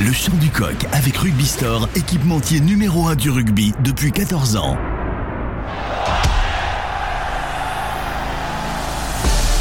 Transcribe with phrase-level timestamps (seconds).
[0.00, 4.76] Le chant du coq avec Rugby Store, équipementier numéro 1 du rugby depuis 14 ans.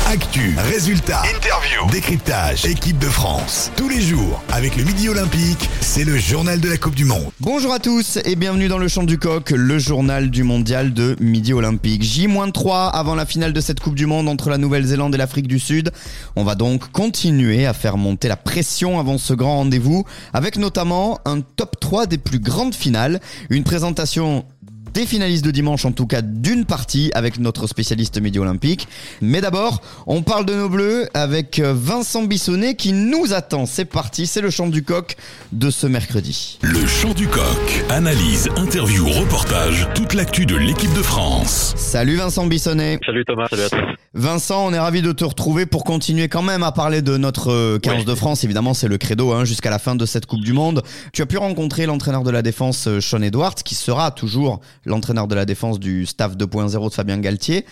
[0.10, 3.74] Actu, résultats, interview, décryptage, équipe de France.
[3.76, 7.30] Tous les jours, avec le Midi Olympique, c'est le journal de la Coupe du Monde.
[7.42, 11.18] Bonjour à tous et bienvenue dans le Chant du Coq, le journal du mondial de
[11.20, 12.04] Midi Olympique.
[12.04, 15.60] J-3 avant la finale de cette Coupe du Monde entre la Nouvelle-Zélande et l'Afrique du
[15.60, 15.92] Sud.
[16.38, 21.20] On va donc continuer à faire monter la pression avant ce grand rendez-vous, avec notamment
[21.26, 23.20] un top 3 des plus grandes finales,
[23.50, 24.46] une présentation
[24.94, 28.88] des finalistes de dimanche, en tout cas d'une partie avec notre spécialiste média olympique.
[29.22, 33.66] Mais d'abord, on parle de nos bleus avec euh, Vincent Bissonnet qui nous attend.
[33.66, 35.16] C'est parti, c'est le chant du coq
[35.52, 36.60] de ce mercredi.
[36.62, 37.86] Le chant du coq.
[37.90, 41.74] Analyse, interview, reportage, toute l'actu de l'équipe de France.
[41.76, 43.00] Salut Vincent Bissonnet.
[43.06, 43.98] Salut Thomas, salut à tous.
[44.14, 47.78] Vincent, on est ravi de te retrouver pour continuer quand même à parler de notre
[47.78, 48.44] 15 de France.
[48.44, 50.82] Évidemment, c'est le credo hein, jusqu'à la fin de cette Coupe du Monde.
[51.14, 55.28] Tu as pu rencontrer l'entraîneur de la défense, euh, Sean Edwards, qui sera toujours l'entraîneur
[55.28, 57.66] de la défense du staff 2.0 de Fabien Galtier.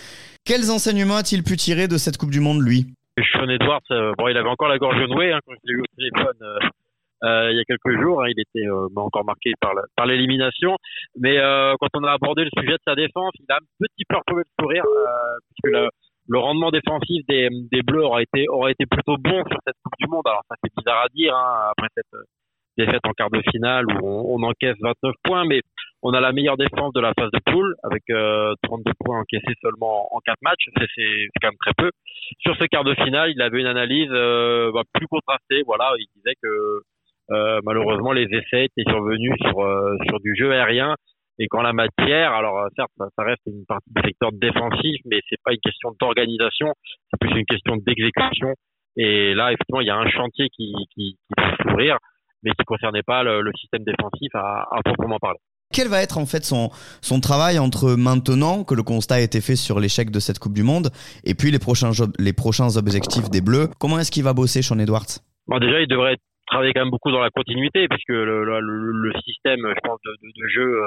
[0.45, 2.94] Quels enseignements a-t-il pu tirer de cette Coupe du Monde, lui?
[3.31, 5.95] Sean euh, bon, il avait encore la gorge nouée hein, quand je l'ai eu au
[5.95, 6.59] téléphone euh,
[7.23, 8.22] euh, il y a quelques jours.
[8.22, 10.75] Hein, il était encore marqué par l'élimination.
[11.17, 11.38] Mais
[11.80, 14.44] quand on a abordé le sujet de sa défense, il a un petit peu retrouvé
[14.45, 14.83] le sourire,
[15.47, 15.77] puisque
[16.27, 17.50] le, rendement défensif des,
[17.83, 20.27] Bleus aurait été, aurait été plutôt bon sur cette Coupe du Monde.
[20.27, 22.22] Alors ça c'est bizarre à dire hein, après cette
[22.77, 25.61] défaite en quart de finale où on, on, encaisse 29 points, mais
[26.08, 29.56] on a la meilleure défense de la phase de poule avec euh, 32 points encaissés
[29.59, 30.70] seulement en 4 matchs.
[30.78, 31.89] C'est quand même très peu.
[32.42, 35.64] Sur ce quart de finale, il avait une analyse euh, bah, plus contrastée.
[35.66, 36.81] Voilà, il disait que
[37.31, 40.94] euh, malheureusement les essais étaient survenus sur euh, sur du jeu aérien
[41.39, 45.22] et qu'en la matière, alors certes, ça, ça, reste une partie du secteur défensif, mais
[45.28, 46.72] c'est pas une question d'organisation,
[47.09, 48.53] c'est plus une question d'exécution.
[48.95, 51.97] Et là, effectivement, il y a un chantier qui, qui, qui peut s'ouvrir
[52.44, 55.40] mais qui ne concernait pas le, le, système défensif à, à proprement parler.
[55.76, 59.58] Quel va être en fait son, travail entre maintenant que le constat a été fait
[59.58, 60.88] sur l'échec de cette Coupe du Monde
[61.25, 63.68] et puis les prochains, les prochains objectifs des Bleus?
[63.78, 65.19] Comment est-ce qu'il va bosser Sean Edwards?
[65.59, 66.16] Déjà, il devrait
[66.47, 70.80] travailler quand même beaucoup dans la continuité puisque le, le, système je pense, de, jeu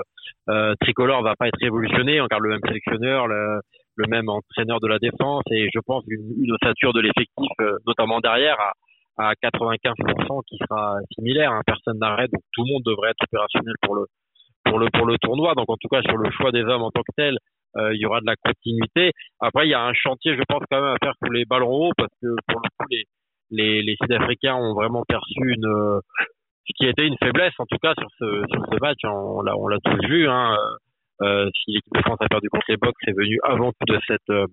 [0.48, 2.22] euh, tricolore va pas être révolutionné.
[2.22, 3.60] On garde le même sélectionneur, le,
[4.08, 8.56] même entraîneur de la défense et je pense une, ossature de l'effectif, euh, notamment derrière,
[9.18, 11.52] à, à 95% qui sera similaire.
[11.52, 11.60] Hein.
[11.66, 14.06] Personne n'arrête, donc tout le monde devrait être opérationnel pour le
[14.68, 15.54] pour le pour le tournoi.
[15.54, 17.36] Donc en tout cas sur le choix des hommes en tant que tel,
[17.76, 19.12] euh, il y aura de la continuité.
[19.40, 21.70] Après il y a un chantier, je pense quand même à faire pour les ballons
[21.70, 23.04] hauts parce que pour le coup les
[23.50, 26.00] les, les Sud-Africains ont vraiment perçu une
[26.66, 28.98] ce qui était une faiblesse en tout cas sur ce sur ce match.
[29.04, 30.28] On l'a on l'a tous vu.
[30.28, 30.56] Hein.
[31.20, 33.98] Euh, si l'équipe de France a perdu contre les Box, c'est venu avant tout de
[34.06, 34.46] cette euh,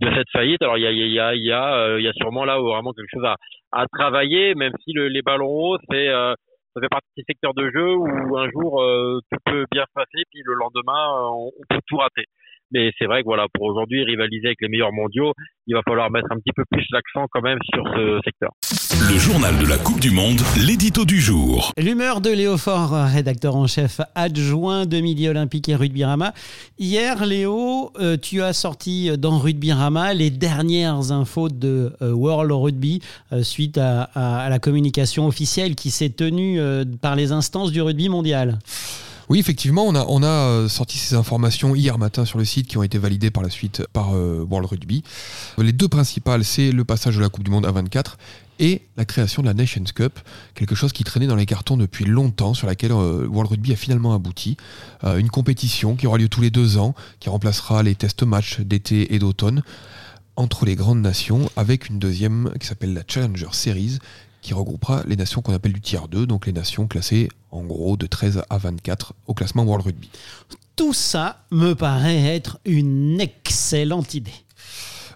[0.00, 0.62] de cette faillite.
[0.62, 2.46] Alors il y a il y a il y a euh, il y a sûrement
[2.46, 3.36] là vraiment quelque chose à
[3.72, 6.34] à travailler, même si le, les ballons hauts c'est euh,
[6.74, 8.82] ça fait partie des secteurs de jeu où un jour
[9.30, 12.26] tout peut bien se passer, puis le lendemain on, on peut tout rater.
[12.72, 15.32] Mais c'est vrai que voilà, pour aujourd'hui rivaliser avec les meilleurs mondiaux,
[15.66, 18.50] il va falloir mettre un petit peu plus l'accent quand même sur ce secteur.
[19.10, 21.72] Le journal de la Coupe du Monde, l'édito du jour.
[21.78, 26.32] L'humeur de Léo Faure, rédacteur en chef adjoint de Midi Olympique et Rugby Rama.
[26.78, 32.50] Hier, Léo, euh, tu as sorti dans Rugby Rama les dernières infos de euh, World
[32.52, 33.00] Rugby
[33.32, 36.60] euh, suite à, à, à, la communication officielle qui s'est tenue
[37.00, 38.58] par les instances du rugby mondial.
[39.28, 42.82] Oui, effectivement, on a, a sorti ces informations hier matin sur le site qui ont
[42.82, 45.04] été validées par la suite par euh, World Rugby.
[45.58, 48.16] Les deux principales, c'est le passage de la Coupe du Monde à 24
[48.58, 50.18] et la création de la Nations Cup,
[50.54, 53.76] quelque chose qui traînait dans les cartons depuis longtemps, sur laquelle euh, World Rugby a
[53.76, 54.56] finalement abouti.
[55.04, 58.60] Euh, une compétition qui aura lieu tous les deux ans, qui remplacera les test matchs
[58.60, 59.62] d'été et d'automne
[60.36, 63.98] entre les grandes nations, avec une deuxième qui s'appelle la Challenger Series,
[64.42, 67.96] qui regroupera les nations qu'on appelle du tiers 2, donc les nations classées en gros
[67.96, 70.10] de 13 à 24 au classement World Rugby.
[70.76, 74.32] Tout ça me paraît être une excellente idée.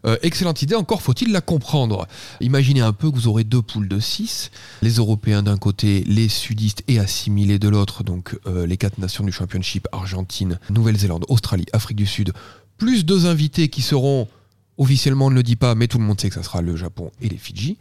[0.05, 2.09] Euh, excellente idée, encore faut-il la comprendre.
[2.41, 4.51] Imaginez un peu que vous aurez deux poules de 6,
[4.83, 9.23] les Européens d'un côté, les sudistes et assimilés de l'autre, donc euh, les quatre nations
[9.23, 12.33] du Championship, Argentine, Nouvelle-Zélande, Australie, Afrique du Sud,
[12.79, 14.27] plus deux invités qui seront
[14.79, 16.77] Officiellement, on ne le dit pas, mais tout le monde sait que ça sera le
[16.77, 17.77] Japon et les Fidji.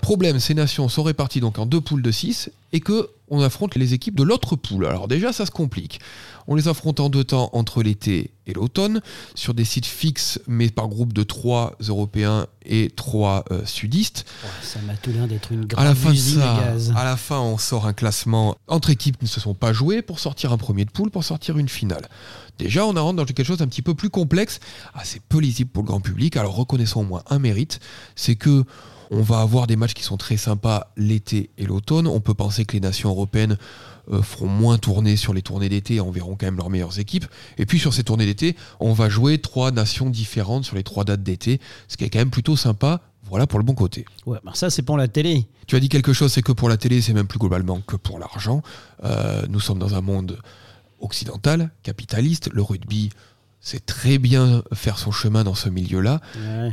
[0.00, 3.74] Problème, ces nations sont réparties donc en deux poules de 6 et que on affronte
[3.74, 4.86] les équipes de l'autre poule.
[4.86, 6.00] Alors déjà, ça se complique.
[6.48, 9.00] On les affronte en deux temps entre l'été et l'automne,
[9.34, 14.24] sur des sites fixes, mais par groupe de trois Européens et trois euh, sudistes.
[14.44, 16.60] Ouais, ça m'a tout l'air d'être une grande à la fin usine de ça, à
[16.60, 16.92] gaz.
[16.94, 20.02] À la fin, on sort un classement entre équipes qui ne se sont pas jouées
[20.02, 22.08] pour sortir un premier de poule, pour sortir une finale.
[22.58, 24.60] Déjà, on rentre dans quelque chose d'un petit peu plus complexe,
[24.94, 26.36] assez peu lisible pour le grand public.
[26.36, 27.80] Alors reconnaissons au moins un mérite,
[28.14, 28.64] c'est que
[29.10, 32.06] On va avoir des matchs qui sont très sympas l'été et l'automne.
[32.06, 33.56] On peut penser que les nations européennes
[34.12, 37.26] euh, feront moins tourner sur les tournées d'été, enverront quand même leurs meilleures équipes.
[37.58, 41.04] Et puis sur ces tournées d'été, on va jouer trois nations différentes sur les trois
[41.04, 43.00] dates d'été, ce qui est quand même plutôt sympa.
[43.28, 44.04] Voilà pour le bon côté.
[44.24, 45.46] Ouais, bah ça c'est pour la télé.
[45.66, 47.96] Tu as dit quelque chose, c'est que pour la télé, c'est même plus globalement que
[47.96, 48.62] pour l'argent.
[49.02, 50.38] Euh, nous sommes dans un monde
[51.00, 52.50] occidental, capitaliste.
[52.52, 53.10] Le rugby,
[53.66, 56.20] c'est très bien faire son chemin dans ce milieu-là.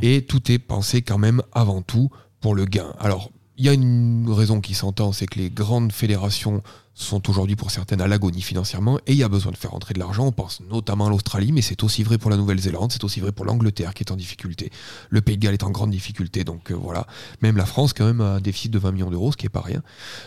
[0.00, 2.08] Et tout est pensé quand même avant tout
[2.38, 2.94] pour le gain.
[3.00, 6.62] Alors, il y a une raison qui s'entend, c'est que les grandes fédérations
[6.94, 9.92] sont aujourd'hui pour certaines à l'agonie financièrement et il y a besoin de faire rentrer
[9.92, 10.24] de l'argent.
[10.24, 13.32] On pense notamment à l'Australie, mais c'est aussi vrai pour la Nouvelle-Zélande, c'est aussi vrai
[13.32, 14.70] pour l'Angleterre qui est en difficulté.
[15.10, 17.08] Le Pays de Galles est en grande difficulté, donc euh, voilà.
[17.42, 19.48] Même la France quand même a un déficit de 20 millions d'euros, ce qui est
[19.48, 19.82] pas rien.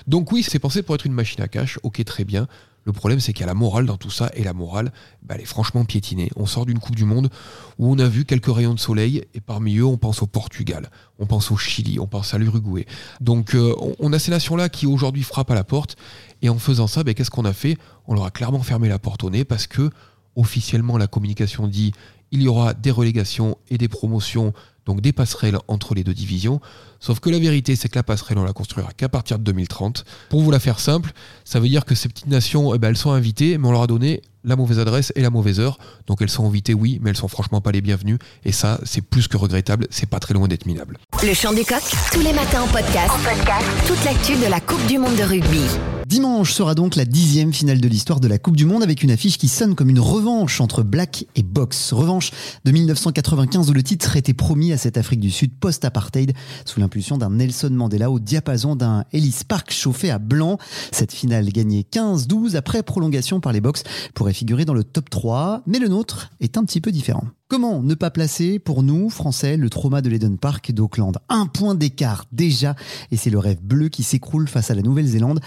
[0.06, 2.48] Donc oui, c'est pensé pour être une machine à cash, ok très bien.
[2.88, 5.36] Le problème, c'est qu'il y a la morale dans tout ça, et la morale, bah,
[5.36, 6.30] elle est franchement piétinée.
[6.38, 7.30] On sort d'une Coupe du Monde
[7.78, 10.90] où on a vu quelques rayons de soleil, et parmi eux, on pense au Portugal,
[11.20, 12.86] on pense au Chili, on pense à l'Uruguay.
[13.20, 15.98] Donc, euh, on a ces nations-là qui aujourd'hui frappent à la porte,
[16.42, 17.78] et en faisant ça, bah, qu'est-ce qu'on a fait?
[18.08, 19.90] On leur a clairement fermé la porte au nez, parce que
[20.38, 21.92] officiellement, la communication dit
[22.32, 24.54] il y aura des relégations et des promotions
[24.88, 26.60] donc des passerelles entre les deux divisions.
[27.00, 30.06] Sauf que la vérité, c'est que la passerelle, on la construira qu'à partir de 2030.
[30.30, 31.12] Pour vous la faire simple,
[31.44, 33.84] ça veut dire que ces petites nations, eh ben, elles sont invitées, mais on leur
[33.84, 35.78] a donné la mauvaise adresse et la mauvaise heure.
[36.08, 38.18] Donc elles sont invitées, oui, mais elles sont franchement pas les bienvenues.
[38.46, 39.88] Et ça, c'est plus que regrettable.
[39.92, 40.98] C'est pas très loin d'être minable.
[41.22, 43.12] Le chant du coq, tous les matins en podcast.
[43.12, 43.68] En podcast.
[43.86, 45.68] Toute l'actu de la Coupe du Monde de rugby.
[46.08, 49.12] Dimanche sera donc la dixième finale de l'histoire de la Coupe du Monde avec une
[49.12, 51.92] affiche qui sonne comme une revanche entre Black et Box.
[51.92, 52.32] Revanche
[52.64, 56.32] de 1995 où le titre était promis à cette Afrique du Sud post-apartheid
[56.64, 60.58] sous l'impulsion d'un Nelson Mandela au diapason d'un Ellis Park chauffé à blanc.
[60.94, 63.84] Cette finale gagnée 15-12 après prolongation par les Box
[64.14, 67.26] pourrait figurer dans le top 3, mais le nôtre est un petit peu différent.
[67.50, 71.14] Comment ne pas placer pour nous, Français, le trauma de l'Eden Park d'Auckland?
[71.30, 72.76] Un point d'écart déjà,
[73.10, 75.40] et c'est le rêve bleu qui s'écroule face à la Nouvelle-Zélande.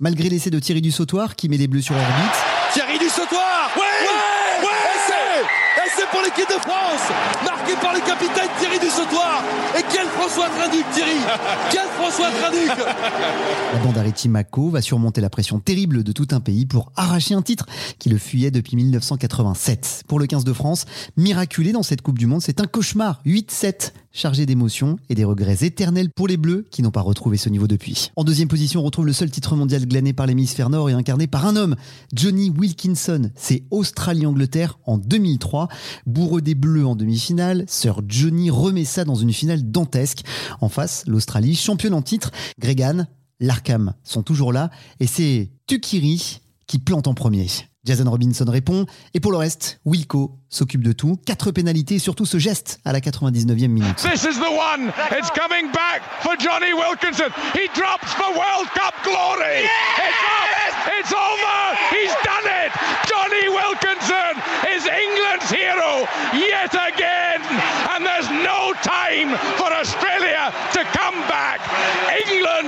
[0.00, 2.40] Malgré l'essai de Thierry Dussautoir qui met les bleus sur orbite.
[2.72, 7.08] Thierry Dussautoir Oui Ouais, ouais Essai pour l'équipe de France
[7.42, 9.42] Marqué par le capitaine Thierry Dussautoir
[9.76, 11.18] Et quel François Trinduc, Thierry
[11.70, 12.70] Quel François Trinduc
[13.72, 17.34] La bande Ariti Mako va surmonter la pression terrible de tout un pays pour arracher
[17.34, 17.66] un titre
[17.98, 20.04] qui le fuyait depuis 1987.
[20.06, 20.84] Pour le 15 de France,
[21.16, 23.20] miraculé dans cette Coupe du Monde, c'est un cauchemar.
[23.26, 27.48] 8-7 chargé d'émotions et des regrets éternels pour les Bleus qui n'ont pas retrouvé ce
[27.48, 28.10] niveau depuis.
[28.16, 31.26] En deuxième position, on retrouve le seul titre mondial glané par l'hémisphère nord et incarné
[31.26, 31.76] par un homme,
[32.12, 33.30] Johnny Wilkinson.
[33.34, 35.68] C'est Australie-Angleterre en 2003.
[36.06, 40.22] Bourreux des Bleus en demi-finale, Sir Johnny remet ça dans une finale dantesque.
[40.60, 43.06] En face, l'Australie, championne en titre, Gregan,
[43.40, 44.70] l'Arkham sont toujours là
[45.00, 47.46] et c'est Tukiri qui plante en premier.
[47.84, 48.86] Jason Robinson répond.
[49.12, 51.16] Et pour le reste, Wilco s'occupe de tout.
[51.26, 53.96] Quatre pénalités et surtout ce geste à la 99e minute.
[53.96, 54.92] This is the one.
[55.10, 57.30] It's coming back for Johnny Wilkinson.
[57.54, 59.66] He drops for World Cup glory.
[59.98, 60.48] It's up.
[61.00, 61.76] It's over.
[61.90, 62.41] He's done
[66.62, 67.42] yet again.
[67.90, 71.60] And there's no time for Australia to come back.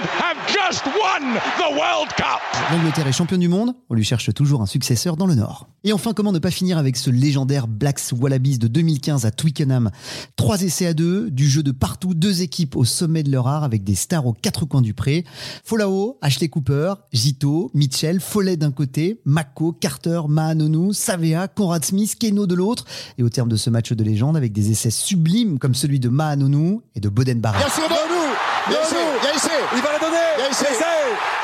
[0.04, 2.40] Have just won the World Cup.
[2.70, 3.74] L'Angleterre est championne du monde.
[3.88, 5.68] On lui cherche toujours un successeur dans le Nord.
[5.82, 9.90] Et enfin, comment ne pas finir avec ce légendaire Blacks Wallabies de 2015 à Twickenham?
[10.36, 13.64] Trois essais à deux, du jeu de partout, deux équipes au sommet de leur art
[13.64, 15.24] avec des stars aux quatre coins du pré.
[15.64, 22.46] Folao, Ashley Cooper, Zito, Mitchell, Follet d'un côté, Mako, Carter, Mahanonu, Savea, Conrad Smith, Keno
[22.46, 22.84] de l'autre.
[23.17, 26.10] Et au terme de ce match de légende, avec des essais sublimes comme celui de
[26.10, 27.64] Mahanonu et de Boden Barrett.
[28.66, 30.66] Il va la donner, il y a essai,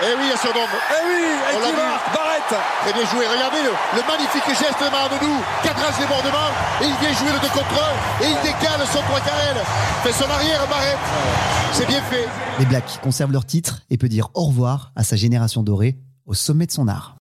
[0.02, 0.68] Eh oui, il y a surnombre.
[0.90, 2.42] Eh oui, et qui marque, Barrett
[2.82, 6.48] Très bien joué, regardez le, le magnifique geste de Mahamadou, cadrage débordement,
[6.80, 7.76] et il vient jouer le 2 contre
[8.20, 9.56] 1, et il décale son 3 carrel,
[10.02, 10.98] fait son arrière Barrett,
[11.72, 12.26] c'est bien fait.
[12.58, 15.96] Les Blacks conservent leur titre et peut dire au revoir à sa génération dorée
[16.26, 17.16] au sommet de son art.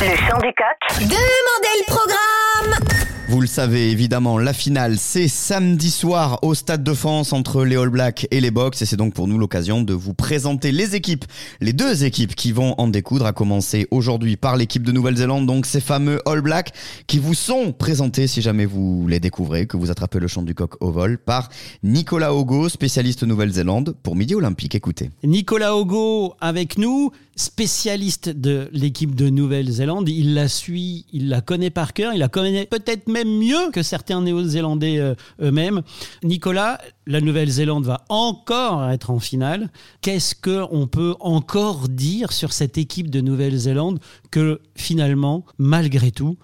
[0.00, 1.00] Le coq.
[1.00, 6.94] Demandez le programme Vous le savez, évidemment, la finale, c'est samedi soir au Stade de
[6.94, 8.80] France entre les All Blacks et les Box.
[8.80, 11.26] Et c'est donc pour nous l'occasion de vous présenter les équipes,
[11.60, 15.66] les deux équipes qui vont en découdre, à commencer aujourd'hui par l'équipe de Nouvelle-Zélande, donc
[15.66, 16.72] ces fameux All Blacks
[17.06, 20.54] qui vous sont présentés, si jamais vous les découvrez, que vous attrapez le chant du
[20.54, 21.50] coq au vol, par
[21.82, 24.74] Nicolas Ogo, spécialiste Nouvelle-Zélande, pour Midi Olympique.
[24.74, 25.10] Écoutez.
[25.22, 30.08] Nicolas Ogo avec nous, spécialiste de l'équipe de Nouvelle-Zélande.
[30.08, 33.82] Il la suit, il la connaît par cœur, il la connaît peut-être même mieux que
[33.82, 35.82] certains Néo-Zélandais euh, eux-mêmes.
[36.22, 39.68] Nicolas, la Nouvelle-Zélande va encore être en finale.
[40.02, 46.38] Qu'est-ce qu'on peut encore dire sur cette équipe de Nouvelle-Zélande que finalement, malgré tout,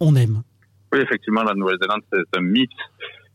[0.00, 0.42] on aime?
[0.92, 2.70] Oui, effectivement, la Nouvelle-Zélande, c'est un mythe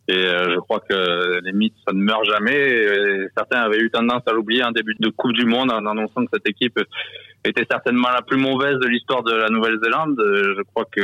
[0.08, 3.28] Et je crois que les mythes, ça ne meurt jamais.
[3.38, 6.32] Certains avaient eu tendance à l'oublier en début de Coupe du Monde en annonçant que
[6.34, 6.80] cette équipe
[7.46, 10.16] était certainement la plus mauvaise de l'histoire de la Nouvelle-Zélande.
[10.18, 11.02] Je crois que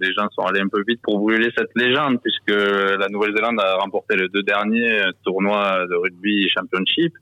[0.00, 3.76] les gens sont allés un peu vite pour brûler cette légende puisque la Nouvelle-Zélande a
[3.76, 7.12] remporté les deux derniers tournois de rugby championship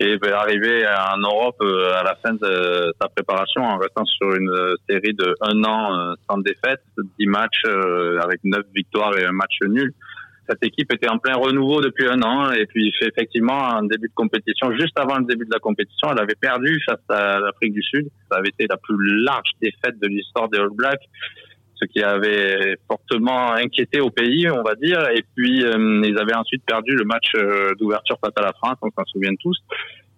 [0.00, 4.34] et va arriver en Europe euh, à la fin de sa préparation en restant sur
[4.34, 4.50] une
[4.88, 6.82] série de un an euh, sans défaite,
[7.18, 9.92] dix matchs euh, avec neuf victoires et un match nul.
[10.48, 14.14] Cette équipe était en plein renouveau depuis un an et puis effectivement en début de
[14.14, 17.82] compétition, juste avant le début de la compétition, elle avait perdu face à l'Afrique du
[17.82, 18.08] Sud.
[18.30, 21.08] Ça avait été la plus large défaite de l'histoire des All Blacks
[21.76, 25.08] ce qui avait fortement inquiété au pays, on va dire.
[25.10, 28.76] Et puis, euh, ils avaient ensuite perdu le match euh, d'ouverture face à la France,
[28.82, 29.58] on s'en souvient tous.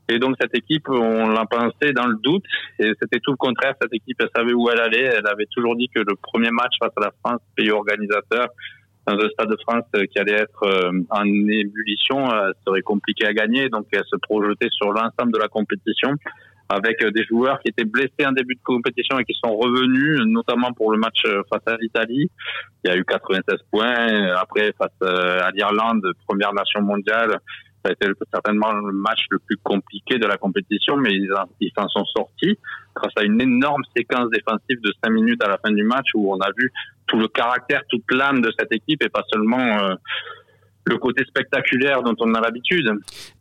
[0.09, 2.45] Et donc, cette équipe, on l'a pensé dans le doute.
[2.79, 3.75] Et c'était tout le contraire.
[3.81, 5.03] Cette équipe, elle savait où elle allait.
[5.05, 8.49] Elle avait toujours dit que le premier match face à la France, pays organisateur,
[9.07, 12.29] dans le Stade de France euh, qui allait être en ébullition,
[12.67, 13.69] serait compliqué à gagner.
[13.69, 16.13] Donc, elle se projetait sur l'ensemble de la compétition
[16.69, 20.21] avec euh, des joueurs qui étaient blessés en début de compétition et qui sont revenus,
[20.27, 22.31] notamment pour le match euh, face à l'Italie.
[22.85, 24.35] Il y a eu 96 points.
[24.37, 27.39] Après, face euh, à l'Irlande, première nation mondiale,
[27.85, 31.89] ça a été certainement le match le plus compliqué de la compétition, mais ils s'en
[31.89, 32.59] sont sortis
[32.97, 36.33] grâce à une énorme séquence défensive de 5 minutes à la fin du match où
[36.33, 36.73] on a vu
[37.07, 39.97] tout le caractère, toute l'âme de cette équipe et pas seulement
[40.85, 42.91] le côté spectaculaire dont on a l'habitude.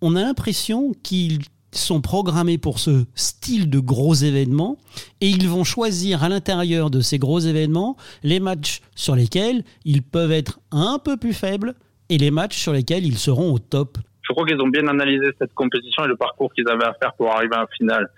[0.02, 1.40] On a l'impression qu'ils
[1.72, 4.78] sont programmés pour ce style de gros événements
[5.22, 10.02] et ils vont choisir à l'intérieur de ces gros événements les matchs sur lesquels ils
[10.02, 11.76] peuvent être un peu plus faibles
[12.10, 13.98] et les matchs sur lesquels ils seront au top.
[14.28, 17.14] Je crois qu'ils ont bien analysé cette compétition et le parcours qu'ils avaient à faire
[17.14, 18.10] pour arriver en finale.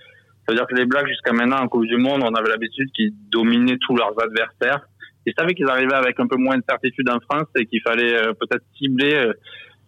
[0.45, 3.77] C'est-à-dire que les Blacks, jusqu'à maintenant, en Coupe du Monde, on avait l'habitude qu'ils dominaient
[3.81, 4.87] tous leurs adversaires.
[5.27, 8.15] Ils savaient qu'ils arrivaient avec un peu moins de certitude en France et qu'il fallait
[8.15, 9.33] euh, peut-être cibler euh,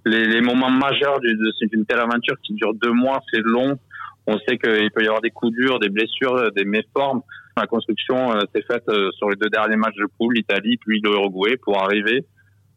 [0.05, 3.79] les, les, moments majeurs d'une telle aventure qui dure deux mois, c'est long.
[4.27, 7.21] On sait qu'il peut y avoir des coups durs, des blessures, des méformes.
[7.57, 11.01] La construction euh, s'est faite euh, sur les deux derniers matchs de poule, l'Italie puis
[11.01, 12.25] l'Uruguay, pour arriver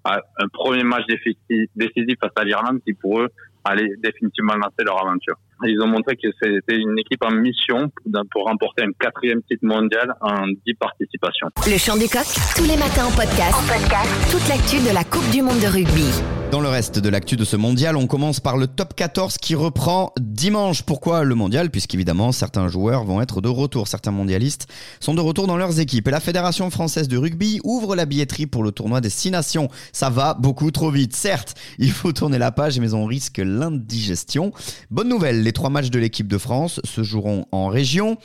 [0.05, 3.29] à un premier match décisif face à l'Irlande qui pour eux
[3.65, 5.37] allait définitivement lancer leur aventure.
[5.65, 7.91] Ils ont montré que c'était une équipe en mission
[8.31, 11.49] pour remporter un quatrième titre mondial en dix participations.
[11.67, 12.27] Le chant du coq,
[12.57, 13.55] tous les matins en podcast.
[13.55, 14.11] En podcast.
[14.31, 16.23] Toute l'actu de la Coupe du Monde de rugby.
[16.53, 19.55] Dans le reste de l'actu de ce mondial, on commence par le top 14 qui
[19.55, 20.83] reprend dimanche.
[20.83, 21.71] Pourquoi le mondial?
[21.71, 23.89] Puisqu'évidemment, certains joueurs vont être de retour.
[23.89, 26.09] Certains mondialistes sont de retour dans leurs équipes.
[26.09, 29.71] Et la Fédération française de rugby ouvre la billetterie pour le tournoi des 6 nations.
[29.93, 31.17] Ça va beaucoup trop vite.
[31.17, 34.53] Certes, il faut tourner la page, mais on risque l'indigestion.
[34.91, 38.17] Bonne nouvelle, les trois matchs de l'équipe de France se joueront en région.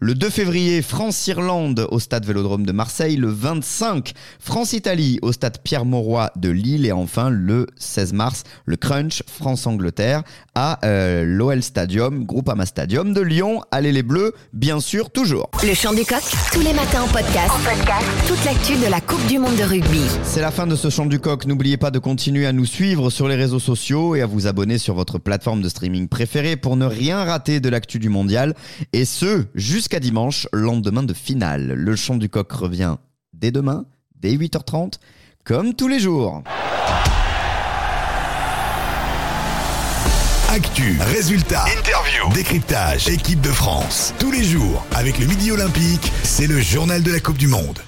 [0.00, 3.16] Le 2 février, France-Irlande au stade Vélodrome de Marseille.
[3.16, 6.84] Le 25, France-Italie au stade Pierre-Mauroy de Lille.
[6.84, 10.24] Et enfin, le 16 mars, le Crunch France-Angleterre
[10.54, 13.62] à euh, l'OL Stadium, Groupama Stadium de Lyon.
[13.70, 15.50] Allez les Bleus, bien sûr, toujours.
[15.66, 16.22] Le chant du coq,
[16.52, 17.50] tous les matins en podcast.
[17.50, 18.06] En podcast.
[18.28, 20.02] Toute l'actu de la Coupe du Monde de rugby.
[20.22, 21.46] C'est la fin de ce chant du coq.
[21.46, 24.76] N'oubliez pas de continuer à nous suivre sur les réseaux sociaux et à vous abonner
[24.76, 28.54] sur votre plateforme de streaming préférée pour ne rien rater de l'actu du mondial.
[28.94, 31.74] Et ce, jusqu'à dimanche, lendemain de finale.
[31.74, 32.96] Le chant du coq revient
[33.34, 33.84] dès demain,
[34.18, 34.94] dès 8h30,
[35.44, 36.42] comme tous les jours.
[40.48, 44.14] Actu, résultats, interview, décryptage, équipe de France.
[44.18, 47.84] Tous les jours, avec le Midi Olympique, c'est le journal de la Coupe du Monde.